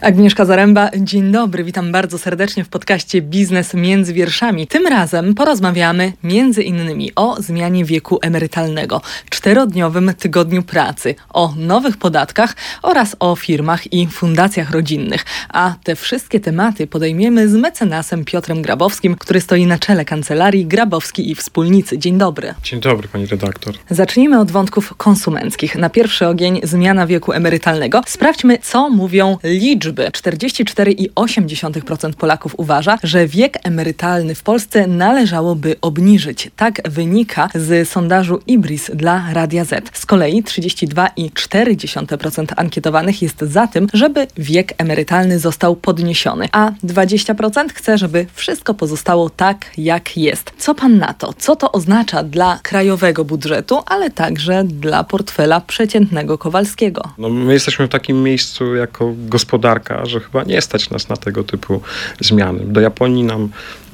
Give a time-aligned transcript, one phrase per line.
[0.00, 4.66] Agnieszka Zaręba, dzień dobry, witam bardzo serdecznie w podcaście Biznes między wierszami.
[4.66, 9.00] Tym razem porozmawiamy między innymi o zmianie wieku emerytalnego,
[9.30, 15.24] czterodniowym tygodniu pracy, o nowych podatkach oraz o firmach i fundacjach rodzinnych.
[15.48, 21.30] A te wszystkie tematy podejmiemy z mecenasem Piotrem Grabowskim, który stoi na czele kancelarii Grabowski
[21.30, 21.98] i Wspólnicy.
[21.98, 22.54] Dzień dobry.
[22.62, 23.74] Dzień dobry, pani redaktor.
[23.90, 25.76] Zacznijmy od wątków konsumenckich.
[25.76, 28.02] Na pierwszy ogień zmiana wieku emerytalnego.
[28.06, 30.10] Sprawdźmy, co mówią liczby liczby.
[30.10, 36.50] 44,8% Polaków uważa, że wiek emerytalny w Polsce należałoby obniżyć.
[36.56, 39.90] Tak wynika z sondażu IBRIS dla Radia Z.
[39.92, 47.98] Z kolei 32,4% ankietowanych jest za tym, żeby wiek emerytalny został podniesiony, a 20% chce,
[47.98, 50.52] żeby wszystko pozostało tak, jak jest.
[50.58, 51.34] Co pan na to?
[51.38, 57.02] Co to oznacza dla krajowego budżetu, ale także dla portfela przeciętnego Kowalskiego?
[57.18, 61.44] No, my jesteśmy w takim miejscu jako gospodarka, że chyba nie stać nas na tego
[61.44, 61.82] typu
[62.20, 62.64] zmiany.
[62.64, 63.48] Do Japonii nam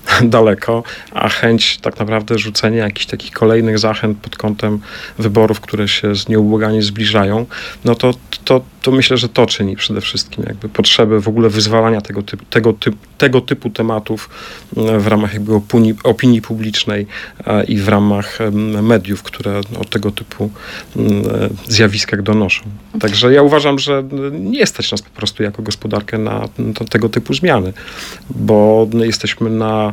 [0.22, 4.80] daleko, a chęć tak naprawdę rzucenia jakichś takich kolejnych zachęt pod kątem
[5.18, 7.46] wyborów, które się z nieubłaganie zbliżają,
[7.84, 12.00] no to, to, to myślę, że to czyni przede wszystkim jakby potrzebę w ogóle wyzwalania
[12.00, 14.30] tego typu, tego, typ, tego typu tematów
[14.76, 17.06] mm, w ramach jakby opinii, opinii publicznej
[17.46, 18.38] e, i w ramach
[18.82, 20.50] mediów, które o tego typu
[20.96, 21.22] mm,
[21.68, 22.64] zjawiskach donoszą.
[23.00, 26.48] Także ja uważam, że nie stać nas po prostu jako gospodarkę na
[26.90, 27.72] tego typu zmiany,
[28.30, 29.92] bo jesteśmy na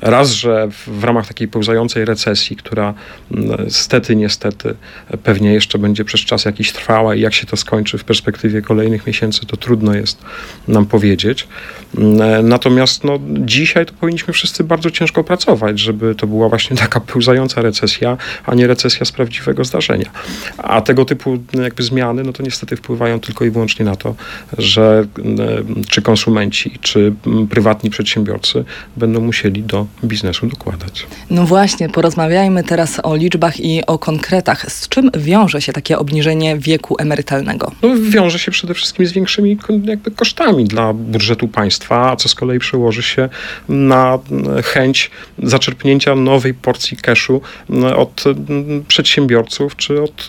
[0.00, 2.94] Raz, że w ramach takiej pełzającej recesji, która
[3.68, 4.74] stety, niestety
[5.22, 9.06] pewnie jeszcze będzie przez czas jakiś trwała i jak się to skończy w perspektywie kolejnych
[9.06, 10.22] miesięcy, to trudno jest
[10.68, 11.48] nam powiedzieć.
[11.98, 17.00] Mm, natomiast no, dzisiaj to powinniśmy wszyscy bardzo ciężko pracować, żeby to była właśnie taka
[17.00, 20.10] pełzająca recesja, a nie recesja z prawdziwego zdarzenia.
[20.58, 24.14] A tego typu jakby zmiany, no to niestety wpływają tylko i wyłącznie na to,
[24.58, 25.38] że mm,
[25.88, 27.14] czy konsumenci, czy
[27.50, 28.64] prywatni przedsiębiorcy
[28.96, 31.06] będą musieli do biznesu dokładać.
[31.30, 34.72] No właśnie, porozmawiajmy teraz o liczbach i o konkretach.
[34.72, 37.72] Z czym wiąże się takie obniżenie wieku emerytalnego?
[37.82, 42.34] No, wiąże się przede wszystkim z większymi jakby kosztami dla budżetu państwa, a co z
[42.34, 43.28] kolei przełoży się
[43.68, 44.18] na
[44.64, 45.10] chęć
[45.42, 47.40] zaczerpnięcia nowej porcji cashu
[47.96, 48.24] od
[48.88, 50.28] przedsiębiorców czy od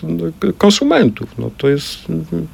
[0.58, 1.30] konsumentów.
[1.38, 1.98] No, to jest,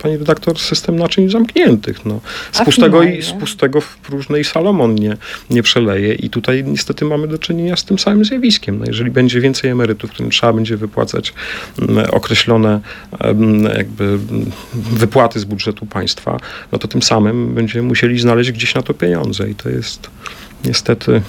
[0.02, 2.04] pani redaktor, system naczyń zamkniętych.
[2.04, 2.20] No.
[2.52, 5.16] Z, pustego, i, z pustego w próżnej Salomon nie,
[5.50, 8.78] nie przeleje i tutaj niestety mamy do czynienia z tym samym zjawiskiem.
[8.78, 11.34] No jeżeli będzie więcej emerytów, którym trzeba będzie wypłacać
[11.78, 12.80] mm, określone
[13.76, 14.18] jakby
[14.74, 16.40] wypłaty z budżetu państwa,
[16.72, 20.10] no to tym samym będziemy musieli znaleźć gdzieś na to pieniądze i to jest
[20.64, 21.22] niestety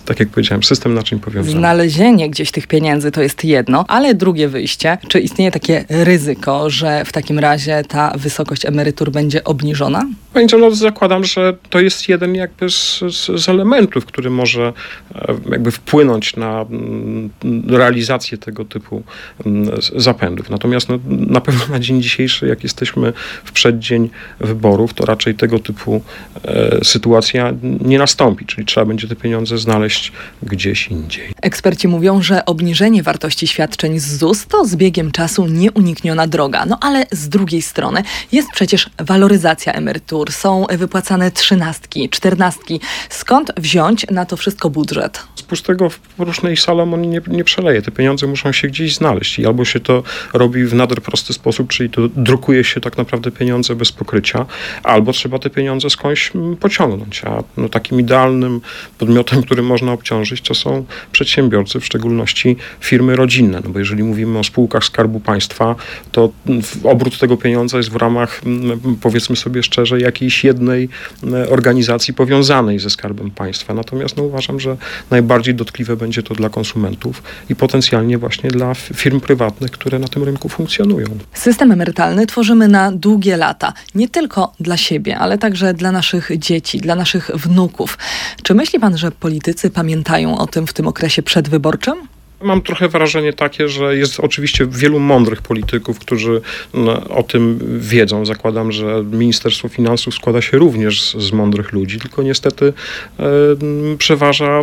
[0.00, 1.58] tak jak powiedziałem, system naczyń powiązanych.
[1.58, 7.04] Znalezienie gdzieś tych pieniędzy to jest jedno, ale drugie wyjście, czy istnieje takie ryzyko, że
[7.04, 10.06] w takim razie ta wysokość emerytur będzie obniżona?
[10.34, 14.72] Będzie, no zakładam, że to jest jeden jakby z, z, z elementów, który może
[15.14, 17.30] e, jakby wpłynąć na mm,
[17.68, 19.02] realizację tego typu
[19.46, 20.50] mm, zapędów.
[20.50, 23.12] Natomiast no, na pewno na dzień dzisiejszy, jak jesteśmy
[23.44, 26.02] w przeddzień wyborów, to raczej tego typu
[26.44, 30.12] e, sytuacja nie nastąpi, czyli trzeba będzie te pieniądze znaleźć znaleźć
[30.42, 31.28] gdzieś indziej.
[31.42, 36.66] Eksperci mówią, że obniżenie wartości świadczeń z ZUS to z biegiem czasu nieunikniona droga.
[36.66, 38.02] No ale z drugiej strony
[38.32, 42.80] jest przecież waloryzacja emerytur, są wypłacane trzynastki, czternastki.
[43.10, 45.22] Skąd wziąć na to wszystko budżet?
[45.36, 47.82] Z pustego w różnej Salomon nie, nie przeleje.
[47.82, 50.02] Te pieniądze muszą się gdzieś znaleźć i albo się to
[50.32, 54.46] robi w nader prosty sposób, czyli to drukuje się tak naprawdę pieniądze bez pokrycia,
[54.82, 57.24] albo trzeba te pieniądze skądś pociągnąć.
[57.24, 58.60] A no, takim idealnym
[58.98, 63.60] podmiotem, który można obciążyć, to są przedsiębiorcy, w szczególności firmy rodzinne.
[63.64, 65.74] No bo jeżeli mówimy o spółkach Skarbu Państwa,
[66.12, 66.30] to
[66.84, 68.40] obrót tego pieniądza jest w ramach,
[69.00, 70.88] powiedzmy sobie szczerze, jakiejś jednej
[71.50, 73.74] organizacji powiązanej ze Skarbem Państwa.
[73.74, 74.76] Natomiast no, uważam, że
[75.10, 80.22] najbardziej dotkliwe będzie to dla konsumentów i potencjalnie właśnie dla firm prywatnych, które na tym
[80.22, 81.06] rynku funkcjonują.
[81.32, 83.72] System emerytalny tworzymy na długie lata.
[83.94, 87.98] Nie tylko dla siebie, ale także dla naszych dzieci, dla naszych wnuków.
[88.42, 91.94] Czy myśli pan, że politycy pamiętają o tym w tym okresie przedwyborczym?
[92.44, 96.40] Mam trochę wrażenie takie, że jest oczywiście wielu mądrych polityków, którzy
[96.74, 98.26] no, o tym wiedzą.
[98.26, 102.72] Zakładam, że Ministerstwo Finansów składa się również z, z mądrych ludzi, tylko niestety
[103.18, 103.24] e,
[103.98, 104.60] przeważa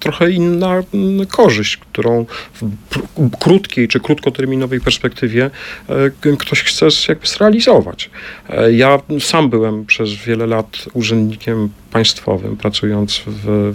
[0.00, 0.82] trochę inna
[1.28, 2.26] korzyść, którą
[2.60, 5.50] w krótkiej czy krótkoterminowej perspektywie
[5.88, 8.10] e, ktoś chce jakby zrealizować.
[8.48, 13.72] E, ja sam byłem przez wiele lat urzędnikiem państwowym, pracując w,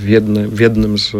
[0.00, 1.12] w, jednym, w jednym z,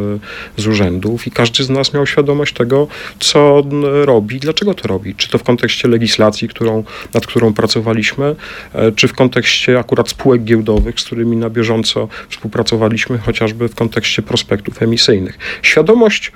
[0.57, 2.89] z urzędów i każdy z nas miał świadomość tego,
[3.21, 3.63] co
[4.05, 5.15] robi, dlaczego to robi.
[5.15, 6.85] Czy to w kontekście legislacji, którą,
[7.15, 8.37] nad którą pracowaliśmy,
[8.73, 14.23] e, czy w kontekście akurat spółek giełdowych, z którymi na bieżąco współpracowaliśmy, chociażby w kontekście
[14.23, 15.39] prospektów emisyjnych.
[15.63, 16.33] Świadomość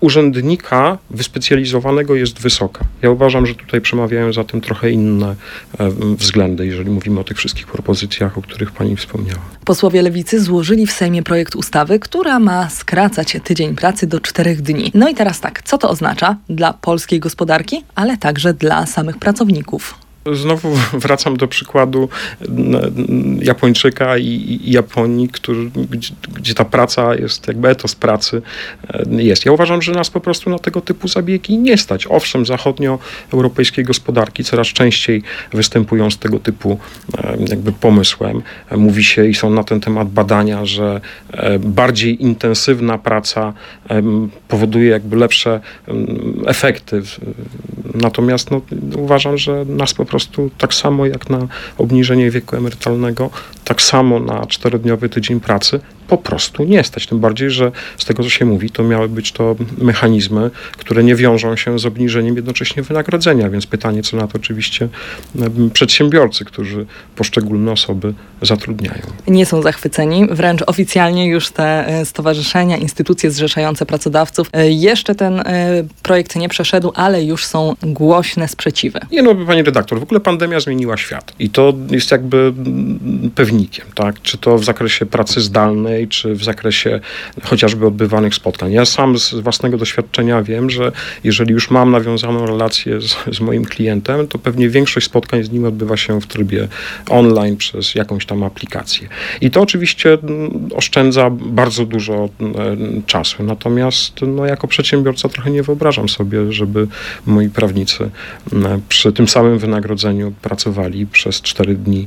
[0.00, 2.84] urzędnika wyspecjalizowanego jest wysoka.
[3.02, 5.36] Ja uważam, że tutaj przemawiają za tym trochę inne
[5.78, 9.40] e, względy, jeżeli mówimy o tych wszystkich propozycjach, o których pani wspomniała.
[9.64, 14.90] Posłowie Lewicy złożyli w Sejmie projekt ustawy, która ma skracać tydzień pracy do czterech dni.
[14.94, 20.07] No i teraz tak, co to oznacza dla polskiej gospodarki, ale także dla samych pracowników?
[20.32, 22.08] Znowu wracam do przykładu
[23.42, 28.42] Japończyka i, i Japonii, który, gdzie, gdzie, ta praca jest, jakby etos pracy
[28.88, 29.46] e, jest.
[29.46, 32.06] Ja uważam, że nas po prostu na tego typu zabiegi nie stać.
[32.06, 35.22] Owszem, zachodnioeuropejskie gospodarki coraz częściej
[35.52, 36.78] występują z tego typu
[37.18, 38.42] e, jakby pomysłem.
[38.76, 41.00] Mówi się i są na ten temat badania, że
[41.32, 43.52] e, bardziej intensywna praca
[44.48, 45.60] powoduje jakby lepsze
[46.46, 47.02] efekty.
[47.94, 48.60] Natomiast no,
[48.96, 50.17] uważam, że nas po prostu
[50.58, 51.48] tak samo jak na
[51.78, 53.30] obniżenie wieku emerytalnego,
[53.64, 57.06] tak samo na czterodniowy tydzień pracy po prostu nie stać.
[57.06, 61.14] Tym bardziej, że z tego, co się mówi, to miały być to mechanizmy, które nie
[61.14, 64.88] wiążą się z obniżeniem jednocześnie wynagrodzenia, więc pytanie, co na to oczywiście
[65.72, 69.02] przedsiębiorcy, którzy poszczególne osoby zatrudniają.
[69.28, 75.40] Nie są zachwyceni, wręcz oficjalnie już te e, stowarzyszenia, instytucje zrzeszające pracodawców, e, jeszcze ten
[75.40, 75.44] e,
[76.02, 79.00] projekt nie przeszedł, ale już są głośne sprzeciwy.
[79.12, 82.52] Nie no, pani redaktor, w ogóle pandemia zmieniła świat i to jest jakby
[83.34, 84.22] pewnikiem, tak?
[84.22, 87.00] Czy to w zakresie pracy zdalnej, czy w zakresie
[87.42, 88.72] chociażby odbywanych spotkań.
[88.72, 90.92] Ja sam z własnego doświadczenia wiem, że
[91.24, 95.64] jeżeli już mam nawiązaną relację z, z moim klientem, to pewnie większość spotkań z nim
[95.64, 96.68] odbywa się w trybie
[97.08, 99.08] online przez jakąś tam aplikację.
[99.40, 103.42] I to oczywiście mm, oszczędza bardzo dużo mm, czasu.
[103.42, 106.86] Natomiast no, jako przedsiębiorca trochę nie wyobrażam sobie, żeby
[107.26, 108.10] moi prawnicy
[108.52, 112.06] mm, przy tym samym wynagrodzeniu pracowali przez 4 dni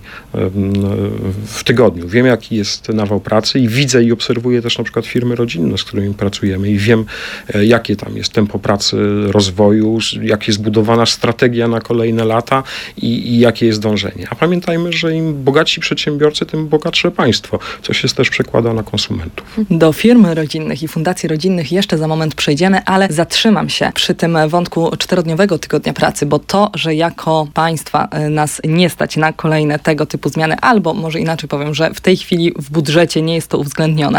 [1.46, 2.08] w tygodniu.
[2.08, 5.84] Wiem, jaki jest nawał pracy i widzę i obserwuję też na przykład firmy rodzinne, z
[5.84, 7.06] którymi pracujemy i wiem,
[7.54, 8.98] e, jakie tam jest tempo pracy,
[9.28, 12.64] rozwoju, jak jest budowana strategia na kolejne lata
[12.98, 14.28] i, i jakie jest dążenie.
[14.30, 19.60] A pamiętajmy, że im bogatsi przedsiębiorcy, tym bogatsze państwo, co się też przekłada na konsumentów.
[19.70, 24.38] Do firm rodzinnych i fundacji rodzinnych jeszcze za moment przejdziemy, ale zatrzymam się przy tym
[24.48, 29.80] wątku czterodniowego tygodnia pracy, bo to, że jako państwa e, nas nie stać na kolejne
[29.80, 33.48] tego typu zmiany, albo może inaczej powiem, że w tej chwili w budżecie nie jest
[33.48, 33.71] to uwzględnione,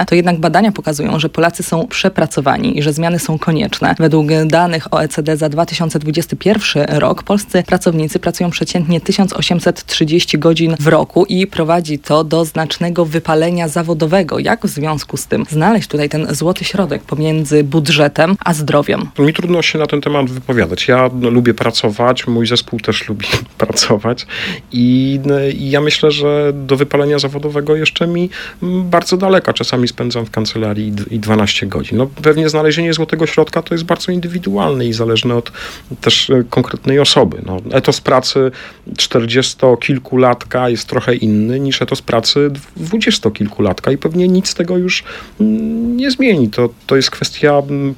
[0.06, 3.94] to jednak badania pokazują, że Polacy są przepracowani i że zmiany są konieczne.
[3.98, 11.46] Według danych OECD za 2021 rok polscy pracownicy pracują przeciętnie 1830 godzin w roku i
[11.46, 14.38] prowadzi to do znacznego wypalenia zawodowego.
[14.38, 19.08] Jak w związku z tym znaleźć tutaj ten złoty środek pomiędzy budżetem a zdrowiem?
[19.18, 20.88] Mi trudno się na ten temat wypowiadać.
[20.88, 23.26] Ja lubię pracować, mój zespół też lubi
[23.58, 24.26] pracować
[24.72, 25.20] i,
[25.54, 28.30] i ja myślę, że do wypalenia zawodowego jeszcze mi
[28.62, 29.52] bardzo daleko daleka.
[29.52, 31.98] Czasami spędzam w kancelarii i 12 godzin.
[31.98, 35.52] No, pewnie znalezienie złotego środka to jest bardzo indywidualne i zależne od
[36.00, 37.42] też e, konkretnej osoby.
[37.46, 38.50] No, etos pracy
[38.96, 42.50] 40-kilkulatka jest trochę inny niż etos pracy
[42.80, 45.04] 20-kilkulatka i pewnie nic z tego już
[45.40, 46.48] mm, nie zmieni.
[46.48, 47.94] To, to jest kwestia mm,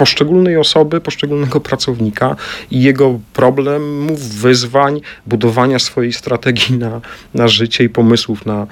[0.00, 2.36] poszczególnej osoby, poszczególnego pracownika
[2.70, 7.00] i jego problemów, wyzwań, budowania swojej strategii na,
[7.34, 8.66] na życie i pomysłów na,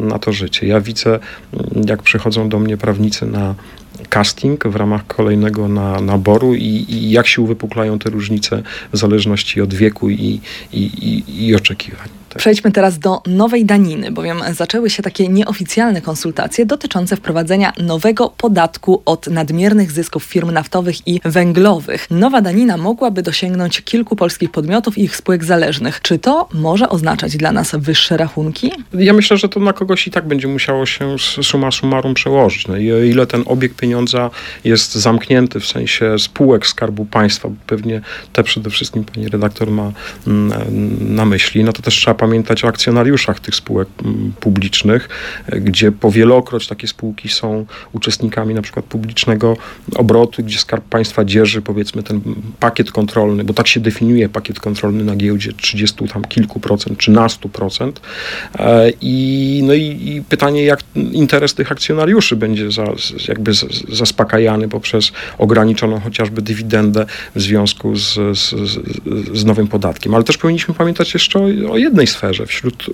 [0.00, 0.66] na to życie.
[0.66, 1.18] Ja widzę,
[1.86, 3.54] jak przychodzą do mnie prawnicy na
[4.08, 9.60] casting w ramach kolejnego na, naboru i, i jak się uwypuklają te różnice w zależności
[9.60, 10.40] od wieku i,
[10.72, 12.08] i, i, i oczekiwań.
[12.30, 12.38] Tak.
[12.38, 19.02] Przejdźmy teraz do nowej daniny, bowiem zaczęły się takie nieoficjalne konsultacje dotyczące wprowadzenia nowego podatku
[19.04, 22.06] od nadmiernych zysków firm naftowych i węglowych.
[22.10, 26.00] Nowa danina mogłaby dosięgnąć kilku polskich podmiotów i ich spółek zależnych.
[26.02, 28.72] Czy to może oznaczać dla nas wyższe rachunki?
[28.94, 32.68] Ja myślę, że to na kogoś i tak będzie musiało się summa summarum przełożyć.
[32.68, 34.30] No i o ile ten obieg pieniądza
[34.64, 38.00] jest zamknięty w sensie spółek Skarbu Państwa, pewnie
[38.32, 39.92] te przede wszystkim pani redaktor ma
[40.26, 43.88] mm, na myśli, no to też trzeba pamiętać o akcjonariuszach tych spółek
[44.40, 45.08] publicznych,
[45.46, 49.56] e, gdzie powielokroć takie spółki są uczestnikami na przykład publicznego
[49.96, 52.20] obrotu, gdzie Skarb Państwa dzierży powiedzmy ten
[52.60, 57.10] pakiet kontrolny, bo tak się definiuje pakiet kontrolny na giełdzie 30 tam kilku procent czy
[57.10, 58.00] na 100 procent.
[58.58, 60.80] E, I, no i, i pytanie, jak
[61.12, 62.84] interes tych akcjonariuszy będzie za,
[63.28, 63.52] jakby
[63.88, 68.54] zaspokajany poprzez ograniczoną chociażby dywidendę w związku z, z,
[69.38, 70.14] z nowym podatkiem.
[70.14, 72.46] Ale też powinniśmy pamiętać jeszcze o, o jednej sferze.
[72.46, 72.86] Wśród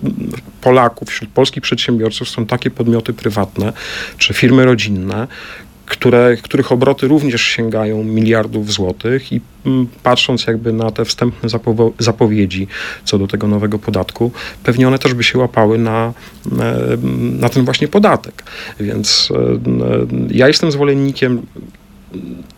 [0.60, 3.72] Polaków, wśród polskich przedsiębiorców są takie podmioty prywatne
[4.18, 5.26] czy firmy rodzinne,
[5.86, 11.48] które, których obroty również sięgają miliardów złotych i mm, patrząc jakby na te wstępne
[11.98, 12.66] zapowiedzi
[13.04, 14.32] co do tego nowego podatku,
[14.64, 16.12] pewnie one też by się łapały na,
[17.40, 18.44] na ten właśnie podatek.
[18.80, 21.42] Więc e, ja jestem zwolennikiem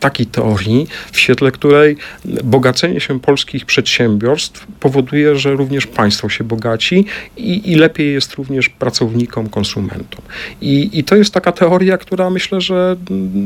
[0.00, 1.96] takiej teorii, w świetle której
[2.44, 7.04] bogacenie się polskich przedsiębiorstw powoduje, że również państwo się bogaci
[7.36, 10.22] i, i lepiej jest również pracownikom, konsumentom.
[10.60, 12.96] I, I to jest taka teoria, która myślę, że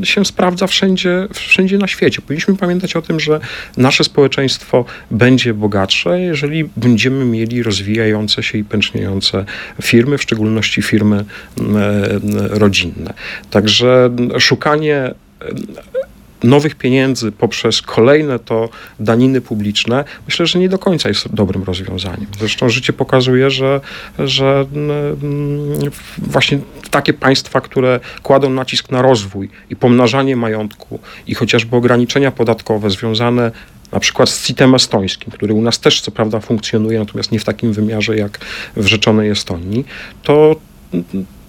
[0.05, 2.23] się sprawdza wszędzie, wszędzie na świecie.
[2.23, 3.41] Powinniśmy pamiętać o tym, że
[3.77, 9.45] nasze społeczeństwo będzie bogatsze, jeżeli będziemy mieli rozwijające się i pęczniejące
[9.83, 11.25] firmy, w szczególności firmy
[12.51, 13.15] rodzinne.
[13.51, 15.15] Także szukanie
[16.45, 18.69] nowych pieniędzy poprzez kolejne to
[19.01, 22.27] daniny publiczne, myślę, że nie do końca jest dobrym rozwiązaniem.
[22.39, 23.81] Zresztą życie pokazuje, że,
[24.19, 26.59] że mm, właśnie
[26.91, 33.51] takie państwa, które kładą nacisk na rozwój i pomnażanie majątku i chociażby ograniczenia podatkowe związane
[33.93, 37.45] na przykład z CIT-em estońskim, który u nas też co prawda funkcjonuje, natomiast nie w
[37.45, 38.39] takim wymiarze jak
[38.77, 39.85] w rzeczonej Estonii,
[40.23, 40.57] to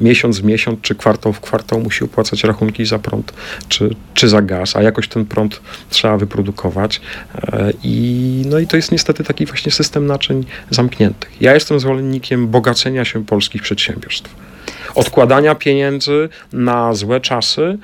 [0.00, 3.32] miesiąc w miesiąc, czy kwartał w kwartał musi opłacać rachunki za prąd,
[3.68, 7.00] czy, czy za gaz, a jakoś ten prąd trzeba wyprodukować.
[7.42, 11.42] E, I, no i to jest niestety taki właśnie system naczyń zamkniętych.
[11.42, 14.53] Ja jestem zwolennikiem bogacenia się polskich przedsiębiorstw
[14.94, 17.78] odkładania pieniędzy na złe czasy,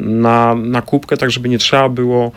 [0.00, 2.32] na, na kubkę, tak żeby nie trzeba było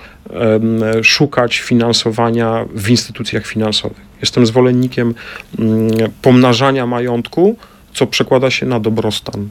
[1.04, 4.08] szukać finansowania w instytucjach finansowych.
[4.22, 5.16] Jestem zwolennikiem
[5.60, 5.88] um,
[6.22, 7.58] pomnażania majątku,
[7.94, 9.50] co przekłada się na dobrostan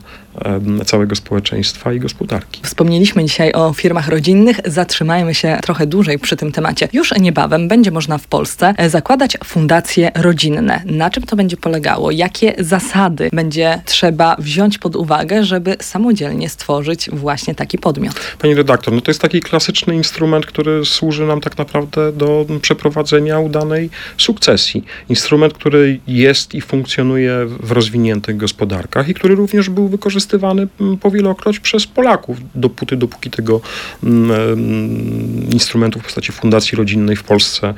[0.85, 2.61] całego społeczeństwa i gospodarki.
[2.65, 6.89] Wspomnieliśmy dzisiaj o firmach rodzinnych, zatrzymajmy się trochę dłużej przy tym temacie.
[6.93, 10.83] Już niebawem będzie można w Polsce e, zakładać fundacje rodzinne.
[10.85, 12.11] Na czym to będzie polegało?
[12.11, 18.21] Jakie zasady będzie trzeba wziąć pod uwagę, żeby samodzielnie stworzyć właśnie taki podmiot?
[18.39, 23.39] Pani redaktor, no to jest taki klasyczny instrument, który służy nam tak naprawdę do przeprowadzenia
[23.39, 24.85] udanej sukcesji.
[25.09, 31.61] Instrument, który jest i funkcjonuje w rozwiniętych gospodarkach i który również był wykorzystywany mm, powielokroć
[31.61, 33.61] przez Polaków, dopóty, dopóki tego
[34.05, 37.75] mm, mm, instrumentu w postaci fundacji rodzinnej w Polsce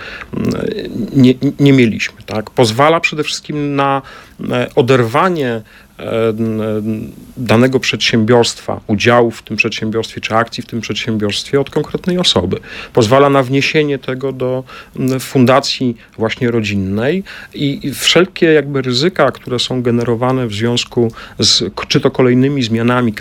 [1.17, 2.23] nie, nie mieliśmy.
[2.27, 2.51] Tak?
[2.51, 4.03] Pozwala przede wszystkim na
[4.75, 5.63] oderwanie
[7.37, 12.57] danego przedsiębiorstwa, udziału w tym przedsiębiorstwie, czy akcji w tym przedsiębiorstwie od konkretnej osoby.
[12.93, 14.65] Pozwala na wniesienie tego do
[15.21, 17.25] fundacji właśnie rodzinnej
[17.55, 23.15] i wszelkie jakby ryzyka, które są generowane w związku z czy to kolejnymi zmianami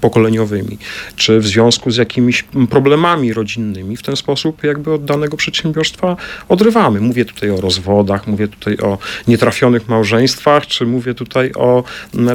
[0.00, 0.78] pokoleniowymi,
[1.16, 6.16] czy w związku z jakimiś problemami rodzinnymi, w ten sposób jakby od danego przedsiębiorstwa
[6.48, 7.00] odrywamy.
[7.00, 11.84] Mówię tutaj o rozwodach, mówię tutaj o nietrafionych małżeństwach, czy mówię tutaj tutaj o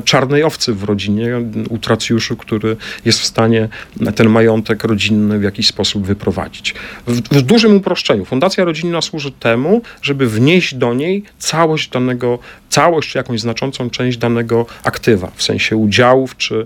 [0.05, 3.69] czarnej owcy w rodzinie, utracjuszu, który jest w stanie
[4.15, 6.75] ten majątek rodzinny w jakiś sposób wyprowadzić.
[7.07, 8.25] W, w dużym uproszczeniu.
[8.25, 12.39] Fundacja rodzinna służy temu, żeby wnieść do niej całość danego,
[12.75, 16.65] całość czy jakąś znaczącą część danego aktywa, w sensie udziałów czy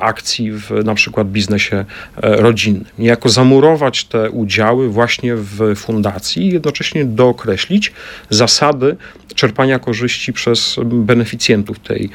[0.00, 2.84] akcji w na przykład biznesie e, rodzinnym.
[2.98, 7.92] Niejako zamurować te udziały właśnie w fundacji i jednocześnie dookreślić
[8.30, 8.96] zasady
[9.34, 12.10] czerpania korzyści przez beneficjentów tej,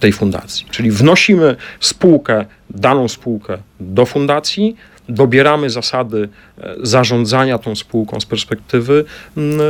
[0.00, 0.66] tej fundacji.
[0.70, 4.76] Czyli wnosimy spółkę, daną spółkę do fundacji,
[5.08, 9.04] dobieramy zasady e, zarządzania tą spółką z perspektywy
[9.36, 9.60] mm,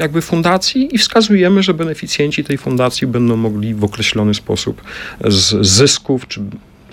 [0.00, 4.82] jakby fundacji i wskazujemy, że beneficjenci tej fundacji będą mogli w określony sposób
[5.24, 6.40] z zysków czy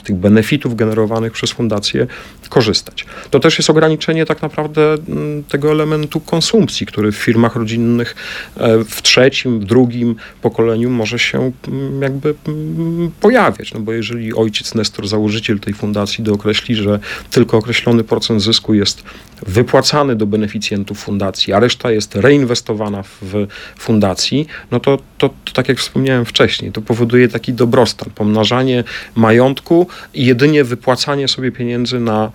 [0.05, 2.07] tych benefitów generowanych przez fundację
[2.49, 3.05] korzystać.
[3.29, 8.15] To też jest ograniczenie tak naprawdę mm, tego elementu konsumpcji, który w firmach rodzinnych
[8.57, 13.73] e, w trzecim, w drugim pokoleniu może się mm, jakby mm, pojawiać.
[13.73, 16.99] No bo jeżeli ojciec Nestor, założyciel tej fundacji, dookreśli, że
[17.31, 19.03] tylko określony procent zysku jest
[19.47, 23.47] wypłacany do beneficjentów fundacji, a reszta jest reinwestowana w
[23.77, 28.83] fundacji, no to, to, to tak jak wspomniałem wcześniej, to powoduje taki dobrostan, pomnażanie
[29.15, 32.31] majątku i jedynie wypłacanie sobie pieniędzy na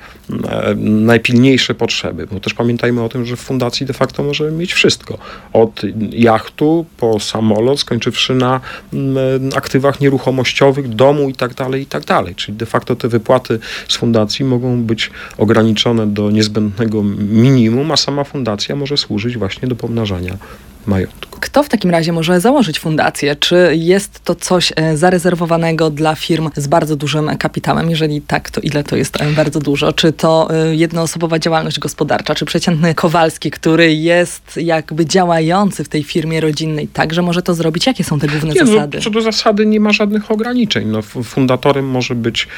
[0.76, 2.26] najpilniejsze potrzeby.
[2.32, 5.18] Bo też pamiętajmy o tym, że w fundacji de facto możemy mieć wszystko.
[5.52, 8.60] Od jachtu po samolot, skończywszy na
[9.56, 12.34] aktywach nieruchomościowych, domu i tak dalej, i tak dalej.
[12.34, 18.24] Czyli de facto te wypłaty z fundacji mogą być ograniczone do niezbędnego minimum, a sama
[18.24, 20.36] fundacja może służyć właśnie do pomnażania
[20.86, 21.40] majątku.
[21.40, 23.36] Kto w takim razie może założyć fundację?
[23.36, 27.90] Czy jest to coś e, zarezerwowanego dla firm z bardzo dużym kapitałem?
[27.90, 29.92] Jeżeli tak, to ile to jest e, bardzo dużo?
[29.92, 32.34] Czy to e, jednoosobowa działalność gospodarcza?
[32.34, 37.86] Czy przeciętny Kowalski, który jest jakby działający w tej firmie rodzinnej, także może to zrobić?
[37.86, 38.98] Jakie są te główne nie, no, zasady?
[38.98, 40.88] No, co do zasady nie ma żadnych ograniczeń.
[40.88, 42.48] No, fundatorem może być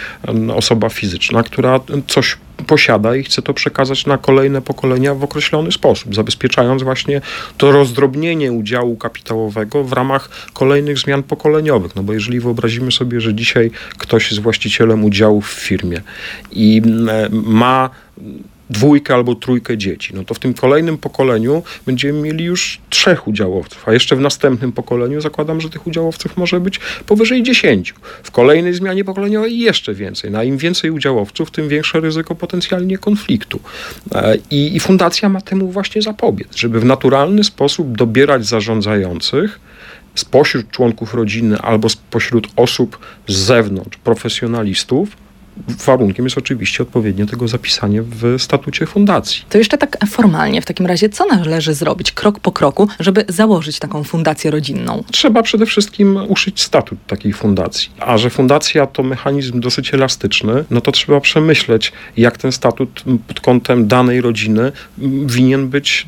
[0.57, 6.14] osoba fizyczna, która coś posiada i chce to przekazać na kolejne pokolenia w określony sposób,
[6.14, 7.21] zabezpieczając właśnie
[7.57, 11.97] to rozdrobnienie udziału kapitałowego w ramach kolejnych zmian pokoleniowych.
[11.97, 16.02] No bo jeżeli wyobrazimy sobie, że dzisiaj ktoś jest właścicielem udziału w firmie
[16.52, 17.90] i e, ma
[18.71, 23.88] dwójkę albo trójkę dzieci, no to w tym kolejnym pokoleniu będziemy mieli już trzech udziałowców,
[23.88, 27.95] a jeszcze w następnym pokoleniu zakładam, że tych udziałowców może być powyżej dziesięciu.
[28.23, 30.31] W kolejnej zmianie pokoleniowej jeszcze więcej.
[30.31, 33.61] Na no, im więcej udziałowców, tym większe ryzyko potencjalnie konfliktu.
[34.14, 39.61] E, I, I fundacja ma temu właśnie zapobiec, żeby w naturalny sposób dobierać zarządzających,
[40.14, 45.09] spośród członków rodziny albo spośród osób z zewnątrz, profesjonalistów,
[45.87, 49.44] warunkiem jest oczywiście odpowiednie tego zapisanie w statucie fundacji.
[49.49, 53.78] To jeszcze tak formalnie, w takim razie co należy zrobić krok po kroku, żeby założyć
[53.78, 55.04] taką fundację rodzinną?
[55.12, 57.91] Trzeba przede wszystkim uszyć statut takiej fundacji.
[58.00, 63.41] A że fundacja to mechanizm dosyć elastyczny, no to trzeba przemyśleć, jak ten statut pod
[63.41, 64.73] kątem danej rodziny
[65.26, 66.06] winien być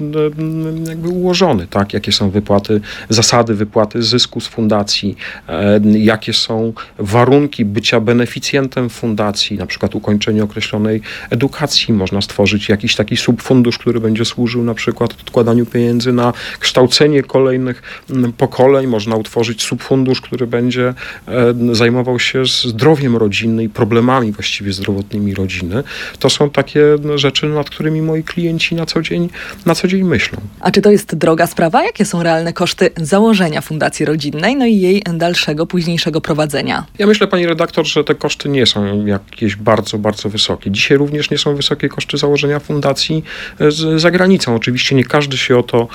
[0.89, 1.93] jakby ułożony, tak?
[1.95, 5.17] Jakie są wypłaty, zasady wypłaty zysku z fundacji,
[5.49, 11.95] e, jakie są warunki bycia beneficjentem fundacji, edukacji, na przykład ukończenie określonej edukacji.
[11.95, 17.83] Można stworzyć jakiś taki subfundusz, który będzie służył na przykład odkładaniu pieniędzy na kształcenie kolejnych
[18.11, 18.87] mm, pokoleń.
[18.87, 20.95] Można utworzyć subfundusz, który będzie
[21.29, 25.83] e, zajmował się zdrowiem rodziny i problemami właściwie zdrowotnymi rodziny.
[26.19, 26.83] To są takie
[27.15, 29.29] rzeczy, nad którymi moi klienci na co dzień,
[29.67, 30.39] na co dzień myślą.
[30.61, 31.85] A czy to jest droga sprawa?
[31.85, 36.87] Jakie są realne koszty założenia fundacji rodzinnej, no i jej dalszego, późniejszego prowadzenia?
[36.99, 40.71] Ja myślę, pani redaktor, że te koszty nie są jak jakieś bardzo, bardzo wysokie.
[40.71, 43.25] Dzisiaj również nie są wysokie koszty założenia fundacji
[43.61, 44.55] e, z, za granicą.
[44.55, 45.89] Oczywiście nie każdy się o to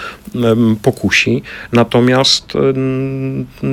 [0.82, 2.54] pokusi, natomiast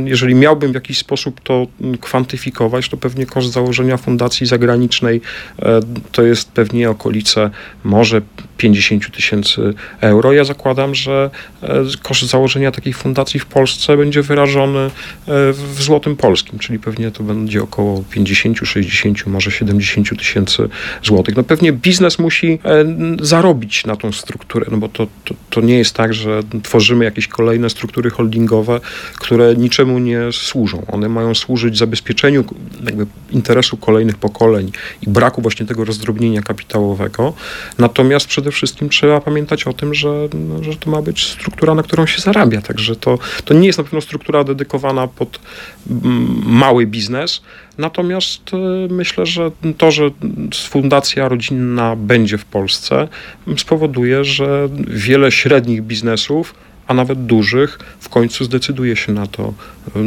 [0.05, 1.67] jeżeli miałbym w jakiś sposób to
[2.01, 5.21] kwantyfikować, to pewnie koszt założenia fundacji zagranicznej
[5.59, 7.51] um, to jest pewnie okolice
[7.85, 8.23] może
[8.57, 10.33] 50 tysięcy euro.
[10.33, 11.31] Ja zakładam, że
[11.63, 11.69] e,
[12.03, 14.91] koszt założenia takiej fundacji w Polsce będzie wyrażony
[15.53, 20.69] w złotym polskim, czyli pewnie to będzie około 50, 60, może 70 tysięcy
[21.03, 21.37] złotych.
[21.37, 22.85] No pewnie biznes musi e,
[23.21, 27.29] zarobić na tą strukturę, no bo to, to, to nie jest tak, że tworzymy jakieś
[27.29, 28.81] kolejne struktury holdingowe,
[29.15, 30.87] które niczemu nie służą.
[30.93, 32.45] One mają służyć zabezpieczeniu
[32.85, 37.33] jakby interesu kolejnych pokoleń i braku właśnie tego rozdrobnienia kapitałowego.
[37.79, 41.83] Natomiast przede wszystkim trzeba pamiętać o tym, że, no, że to ma być struktura, na
[41.83, 42.61] którą się zarabia.
[42.61, 45.41] Także to, to nie jest na pewno struktura dedykowana pod
[46.47, 47.43] mały biznes,
[47.79, 48.57] Natomiast e,
[48.95, 50.11] myślę, że to, że
[50.55, 53.09] fundacja rodzinna będzie w Polsce,
[53.57, 56.55] spowoduje, że wiele średnich biznesów
[56.87, 59.55] a nawet dużych, w końcu zdecyduje się na to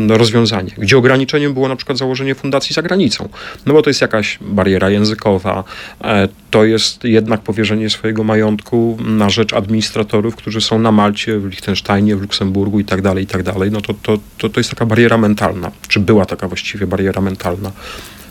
[0.07, 0.71] rozwiązanie.
[0.77, 3.29] Gdzie ograniczeniem było na przykład założenie fundacji za granicą.
[3.65, 5.63] No bo to jest jakaś bariera językowa,
[6.03, 11.45] e, to jest jednak powierzenie swojego majątku na rzecz administratorów, którzy są na Malcie, w
[11.45, 13.71] Liechtensteinie, w Luksemburgu i tak dalej, i tak dalej.
[13.71, 17.71] No to, to, to, to jest taka bariera mentalna, czy była taka właściwie bariera mentalna.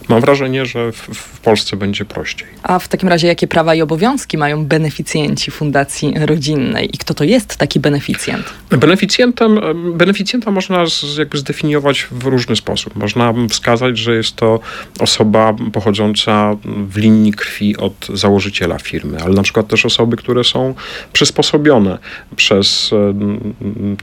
[0.09, 2.49] Mam wrażenie, że w, w Polsce będzie prościej.
[2.63, 7.25] A w takim razie jakie prawa i obowiązki mają beneficjenci Fundacji Rodzinnej i kto to
[7.25, 8.45] jest taki beneficjent?
[8.71, 9.61] Beneficjentem,
[9.95, 12.97] beneficjenta można z, jakby zdefiniować w różny sposób.
[12.97, 14.61] Można wskazać, że jest to
[15.01, 20.75] osoba pochodząca w linii krwi od założyciela firmy, ale na przykład też osoby, które są
[21.13, 21.99] przysposobione
[22.37, 22.91] przez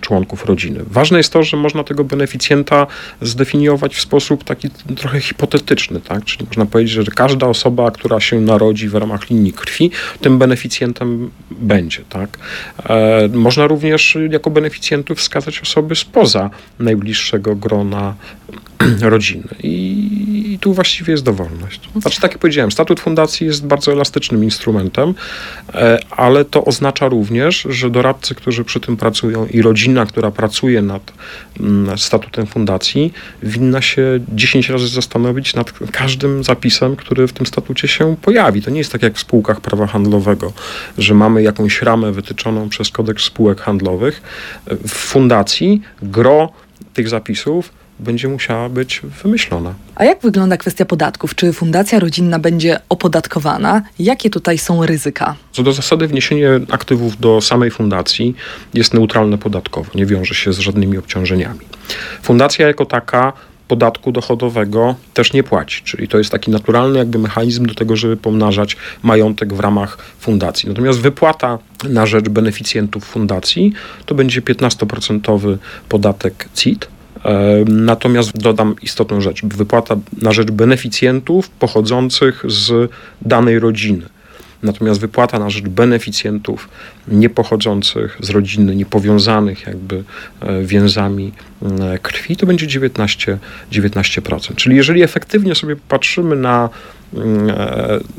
[0.02, 0.80] członków rodziny.
[0.88, 2.88] Ważne jest to, że można tego beneficjenta
[3.22, 6.24] zdefiniować w sposób taki trochę hipotetyczny, tak?
[6.24, 11.32] Czyli można powiedzieć, że każda osoba, która się narodzi w ramach linii krwi, tym beneficjentem
[11.52, 12.38] będzie, tak?
[12.90, 18.16] E, można również jako beneficjentów wskazać osoby spoza najbliższego grona
[19.02, 19.44] rodziny.
[19.64, 21.90] I, I, tu właściwie jest dowolność.
[22.02, 25.14] Znaczy, tak jak powiedziałem, statut fundacji jest bardzo elastycznym instrumentem,
[25.74, 30.82] e, ale to oznacza również, że doradcy, którzy przy tym pracują i rodzina, która pracuje
[30.82, 31.14] nad
[31.60, 37.88] mm, statutem fundacji, winna się 10 razy zastanowić nad każdym zapisem, który w tym statucie
[37.88, 38.62] się pojawi.
[38.62, 40.54] To nie jest tak jak w spółkach prawa handlowego,
[40.98, 44.22] że mamy jakąś ramę wytyczoną przez kodeks spółek handlowych.
[44.88, 46.50] W fundacji gro
[46.94, 49.74] tych zapisów będzie musiała być wymyślona.
[49.96, 51.36] A jak wygląda kwestia podatków?
[51.36, 53.82] Czy fundacja rodzinna będzie opodatkowana?
[54.00, 55.36] Jakie tutaj są ryzyka?
[55.52, 58.36] Co do zasady, wniesienie aktywów do samej fundacji
[58.74, 61.60] jest neutralne podatkowo, nie wiąże się z żadnymi obciążeniami.
[62.22, 63.34] Fundacja jako taka
[63.68, 65.82] podatku dochodowego też nie płaci.
[65.84, 70.70] Czyli to jest taki naturalny jakby mechanizm do tego, żeby pomnażać majątek w ramach fundacji.
[70.70, 73.74] Natomiast wypłata na rzecz beneficjentów fundacji
[74.06, 75.58] to będzie 15%
[75.90, 76.88] podatek CIT,
[77.68, 79.46] Natomiast dodam istotną rzecz.
[79.46, 84.06] Wypłata na rzecz beneficjentów pochodzących z danej rodziny.
[84.64, 86.70] Natomiast wypłata na rzecz beneficjentów
[87.08, 90.04] nie pochodzących z rodziny, nie powiązanych jakby
[90.42, 91.32] e, więzami
[91.82, 93.38] e, krwi, to będzie 19%.
[93.72, 94.56] 19%.
[94.56, 96.70] Czyli jeżeli efektywnie sobie patrzymy na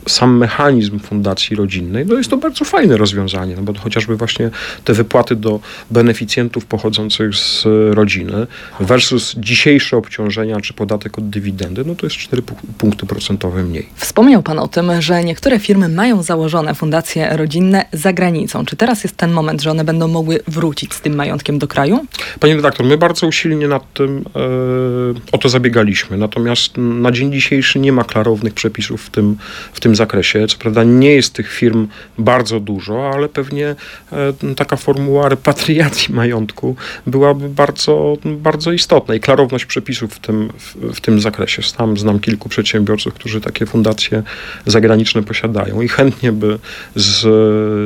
[0.08, 4.50] sam mechanizm fundacji rodzinnej, no jest to bardzo fajne rozwiązanie, no bo chociażby właśnie
[4.84, 8.46] te wypłaty do beneficjentów pochodzących z rodziny
[8.80, 12.42] versus dzisiejsze obciążenia czy podatek od dywidendy, no to jest 4
[12.78, 13.88] punkty procentowe mniej.
[13.94, 18.64] Wspomniał Pan o tym, że niektóre firmy mają założone fundacje rodzinne za granicą.
[18.64, 22.06] Czy teraz jest ten moment, że one będą mogły wrócić z tym majątkiem do kraju?
[22.40, 27.78] Panie redaktor, my bardzo usilnie nad tym e, o to zabiegaliśmy, natomiast na dzień dzisiejszy
[27.78, 29.36] nie ma klarownych przepisów w tym,
[29.72, 30.46] w tym zakresie.
[30.46, 33.74] Co prawda nie jest tych firm bardzo dużo, ale pewnie
[34.12, 40.96] e, taka formuła repatriacji majątku byłaby bardzo, bardzo istotna i klarowność przepisów w tym, w,
[40.96, 41.62] w tym zakresie.
[41.62, 44.22] Sam znam kilku przedsiębiorców, którzy takie fundacje
[44.66, 46.58] zagraniczne posiadają i chętnie by
[46.94, 47.20] z,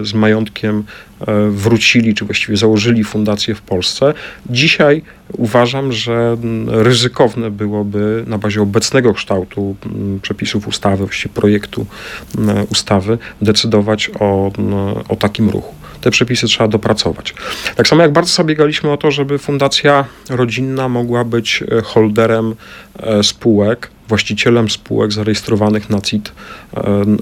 [0.09, 0.85] z majątkiem
[1.27, 4.15] E, wrócili, czy właściwie założyli fundację w Polsce.
[4.51, 6.37] Dzisiaj uważam, że
[6.67, 9.77] ryzykowne byłoby na bazie obecnego kształtu
[10.23, 11.87] przepisów ustawy, właściwie projektu
[12.73, 14.53] ustawy, decydować o,
[15.09, 17.35] o takim ruchu te przepisy trzeba dopracować.
[17.77, 22.55] Tak samo jak bardzo zabiegaliśmy o to, żeby fundacja rodzinna mogła być e, holderem
[22.99, 26.33] e, spółek, właścicielem spółek zarejestrowanych na CIT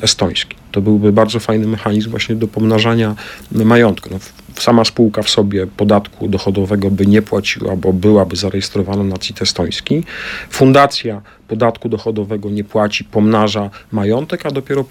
[0.03, 0.57] estoński.
[0.73, 3.15] To byłby bardzo fajny mechanizm właśnie do pomnażania
[3.53, 4.09] majątku.
[4.13, 4.19] No,
[4.55, 10.05] sama spółka w sobie podatku dochodowego by nie płaciła, bo byłaby zarejestrowana na CIT estoński.
[10.51, 14.85] Fundacja podatku dochodowego nie płaci, pomnaża majątek, a dopiero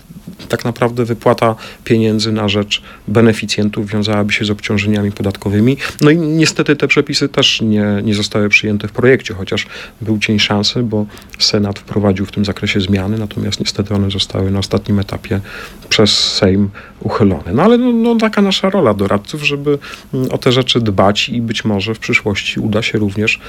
[0.50, 5.78] tak naprawdę wypłata pieniędzy na rzecz beneficjentów wiązałaby się z obciążeniami podatkowymi.
[6.02, 9.67] No i niestety te przepisy też nie, nie zostały przyjęte w projekcie, chociaż
[10.02, 11.06] był cień szansy, bo
[11.39, 15.39] Senat wprowadził w tym zakresie zmiany, natomiast niestety one zostały na ostatnim etapie
[15.89, 17.54] przez Sejm uchylone.
[17.54, 19.80] No ale no, no, taka nasza rola doradców, żeby
[20.13, 23.39] mm, o te rzeczy dbać i być może w przyszłości uda się również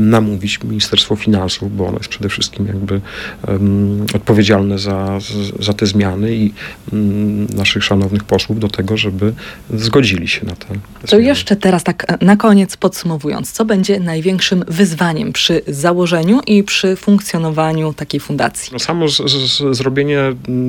[0.00, 3.00] namówić Ministerstwo Finansów, bo ono jest przede wszystkim jakby
[3.48, 5.18] um, odpowiedzialne za,
[5.60, 6.52] za te zmiany i
[6.92, 9.32] um, naszych szanownych posłów do tego, żeby
[9.74, 11.24] zgodzili się na te To zmiany.
[11.24, 17.92] jeszcze teraz tak na koniec podsumowując, co będzie największym wyzwaniem przy założeniu i przy funkcjonowaniu
[17.92, 18.70] takiej fundacji?
[18.72, 20.20] No samo z, z, zrobienie,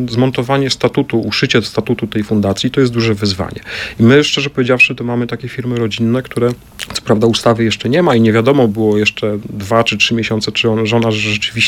[0.09, 3.59] zmontowanie statutu, uszycie statutu tej fundacji to jest duże wyzwanie.
[3.99, 6.51] I my szczerze powiedziawszy to mamy takie firmy rodzinne, które
[6.93, 10.51] co prawda ustawy jeszcze nie ma i nie wiadomo było jeszcze dwa czy trzy miesiące,
[10.51, 11.66] czy on, żona rzeczywiście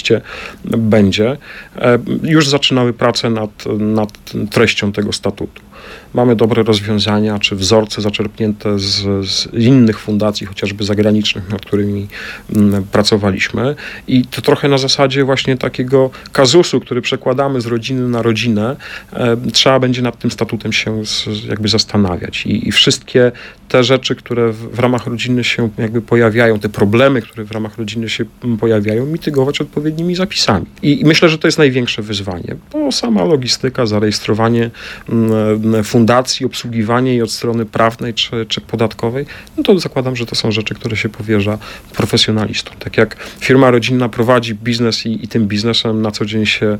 [0.66, 1.38] będzie.
[1.78, 4.10] E, już zaczynały pracę nad, nad
[4.52, 5.69] treścią tego statutu.
[6.14, 12.08] Mamy dobre rozwiązania czy wzorce zaczerpnięte z, z innych fundacji, chociażby zagranicznych, nad którymi
[12.56, 13.76] mm, pracowaliśmy.
[14.08, 18.76] I to trochę na zasadzie właśnie takiego kazusu, który przekładamy z rodziny na rodzinę,
[19.14, 22.46] e, trzeba będzie nad tym statutem się z, jakby zastanawiać.
[22.46, 23.32] I, I, wszystkie
[23.68, 27.78] te rzeczy, które w, w, ramach rodziny się jakby pojawiają, te problemy, które w ramach
[27.78, 28.26] rodziny się
[28.60, 30.66] pojawiają, mitygować odpowiednimi zapisami.
[30.82, 34.72] I, i myślę, że to jest największe wyzwanie, bo sama logistyka, zarejestrowanie
[35.10, 39.26] mm, fundacji, obsługiwanie jej od strony prawnej czy, czy podatkowej,
[39.58, 41.58] no to zakładam, że to są rzeczy, które się powierza
[41.96, 42.74] profesjonalistom.
[42.80, 46.78] Tak jak firma rodzinna prowadzi biznes i, i tym biznesem na co dzień się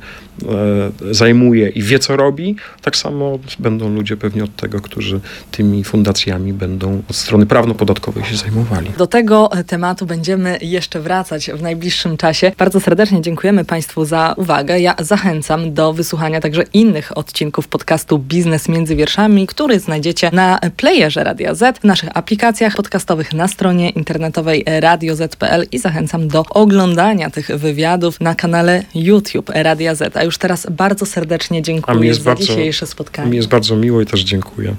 [1.06, 5.20] e, zajmuje i wie, co robi, tak samo będą ludzie pewnie od tego, którzy
[5.52, 8.90] tymi fundacjami będą od strony prawno-podatkowej się zajmowali.
[8.98, 12.52] Do tego tematu będziemy jeszcze wracać w najbliższym czasie.
[12.58, 14.80] Bardzo serdecznie dziękujemy Państwu za uwagę.
[14.80, 21.24] Ja zachęcam do wysłuchania także innych odcinków podcastu Biznes między wierszami, który znajdziecie na playerze
[21.24, 27.48] Radia Z, w naszych aplikacjach podcastowych na stronie internetowej radioz.pl i zachęcam do oglądania tych
[27.48, 30.18] wywiadów na kanale YouTube Radia Z.
[30.18, 33.32] A już teraz bardzo serdecznie dziękuję za bardzo, dzisiejsze spotkanie.
[33.32, 34.76] Mi jest bardzo miło i też dziękuję.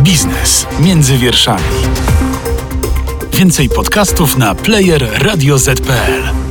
[0.00, 1.62] Biznes między wierszami.
[3.32, 6.41] Więcej podcastów na player radioz.pl.